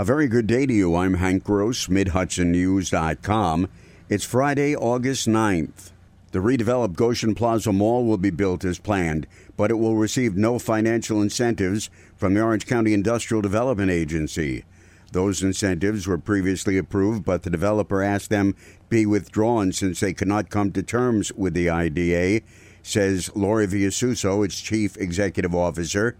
[0.00, 0.96] A very good day to you.
[0.96, 3.68] I'm Hank Gross, MidHudsonNews.com.
[4.08, 5.90] It's Friday, August 9th.
[6.32, 9.26] The redeveloped Goshen Plaza Mall will be built as planned,
[9.58, 14.64] but it will receive no financial incentives from the Orange County Industrial Development Agency.
[15.12, 18.56] Those incentives were previously approved, but the developer asked them
[18.88, 22.40] be withdrawn since they could not come to terms with the IDA,
[22.82, 26.16] says Lori Villasuso, its chief executive officer.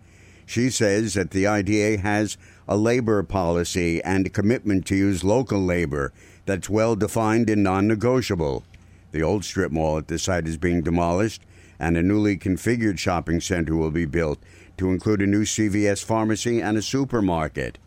[0.51, 2.37] She says that the IDA has
[2.67, 6.13] a labor policy and a commitment to use local labor
[6.45, 8.65] that's well defined and non negotiable.
[9.13, 11.45] The old strip mall at the site is being demolished,
[11.79, 14.41] and a newly configured shopping center will be built
[14.79, 17.79] to include a new CVS pharmacy and a supermarket.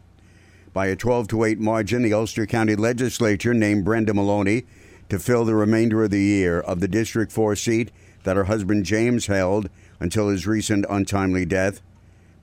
[0.72, 4.64] By a 12 to 8 margin, the Ulster County Legislature named Brenda Maloney
[5.10, 7.92] to fill the remainder of the year of the District 4 seat
[8.24, 11.82] that her husband James held until his recent untimely death.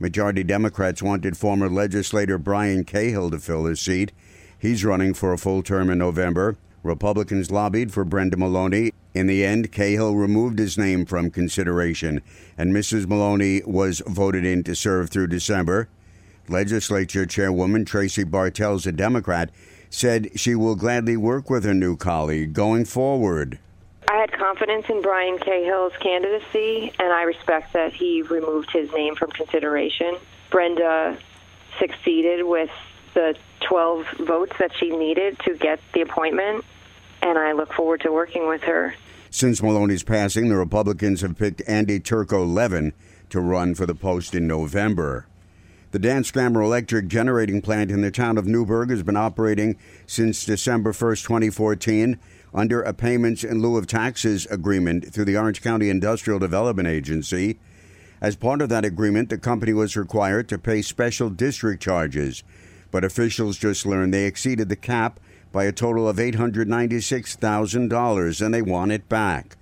[0.03, 4.13] Majority Democrats wanted former legislator Brian Cahill to fill his seat.
[4.59, 6.57] He's running for a full term in November.
[6.83, 8.93] Republicans lobbied for Brenda Maloney.
[9.13, 12.23] In the end, Cahill removed his name from consideration,
[12.57, 13.07] and Mrs.
[13.07, 15.87] Maloney was voted in to serve through December.
[16.49, 19.51] Legislature Chairwoman Tracy Bartels, a Democrat,
[19.91, 23.59] said she will gladly work with her new colleague going forward.
[24.21, 29.31] Had confidence in Brian Cahill's candidacy, and I respect that he removed his name from
[29.31, 30.15] consideration.
[30.51, 31.17] Brenda
[31.79, 32.69] succeeded with
[33.15, 33.35] the
[33.67, 36.67] 12 votes that she needed to get the appointment,
[37.23, 38.95] and I look forward to working with her.
[39.31, 42.93] Since Maloney's passing, the Republicans have picked Andy Turco Levin
[43.31, 45.29] to run for the post in November.
[45.93, 50.93] The Danskammer Electric Generating Plant in the town of Newburgh has been operating since December
[50.93, 52.17] 1st, 2014
[52.55, 57.59] under a payments in lieu of taxes agreement through the Orange County Industrial Development Agency.
[58.21, 62.45] As part of that agreement, the company was required to pay special district charges,
[62.93, 65.19] but officials just learned they exceeded the cap
[65.51, 69.57] by a total of $896,000 and they want it back.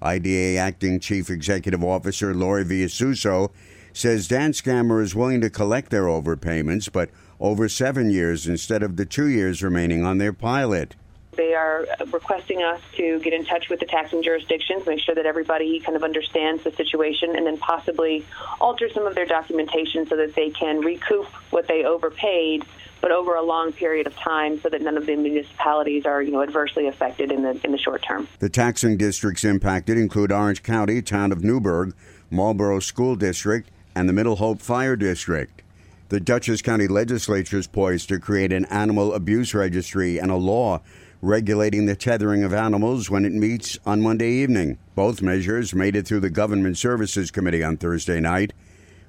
[0.00, 3.50] IDA Acting Chief Executive Officer Lori Villasuso
[3.96, 7.08] says Danskammer is willing to collect their overpayments, but
[7.40, 10.94] over seven years instead of the two years remaining on their pilot.
[11.32, 15.24] They are requesting us to get in touch with the taxing jurisdictions, make sure that
[15.24, 18.24] everybody kind of understands the situation, and then possibly
[18.60, 22.66] alter some of their documentation so that they can recoup what they overpaid,
[23.00, 26.32] but over a long period of time, so that none of the municipalities are, you
[26.32, 28.28] know, adversely affected in the in the short term.
[28.40, 31.94] The taxing districts impacted include Orange County, Town of Newburgh,
[32.30, 35.62] Marlboro School District, and the Middle Hope Fire District.
[36.10, 40.82] The Dutchess County Legislature is poised to create an animal abuse registry and a law
[41.22, 44.76] regulating the tethering of animals when it meets on Monday evening.
[44.94, 48.52] Both measures made it through the Government Services Committee on Thursday night.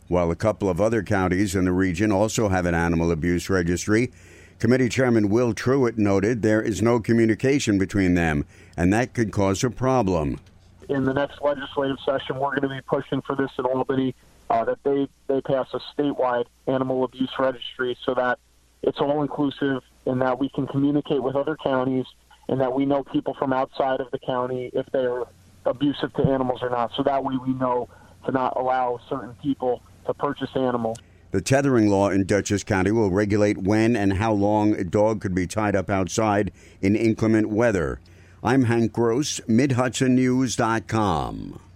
[0.08, 4.14] While a couple of other counties in the region also have an animal abuse registry,
[4.58, 8.46] Committee Chairman Will Truitt noted there is no communication between them,
[8.78, 10.40] and that could cause a problem.
[10.88, 14.16] In the next legislative session, we're going to be pushing for this in Albany
[14.50, 18.40] uh, that they, they pass a statewide animal abuse registry so that
[18.84, 22.06] it's all inclusive and that we can communicate with other counties
[22.48, 25.24] and that we know people from outside of the county if they're
[25.66, 26.92] abusive to animals or not.
[26.96, 27.90] So that way we know
[28.26, 30.98] to not allow certain people to purchase animals.
[31.32, 35.36] The tethering law in Dutchess County will regulate when and how long a dog could
[35.36, 38.00] be tied up outside in inclement weather.
[38.42, 41.60] I'm Hank Gross, MidHudsonNews.com.